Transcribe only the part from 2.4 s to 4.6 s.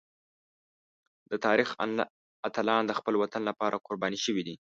اتلان د خپل وطن لپاره قربان شوي دي.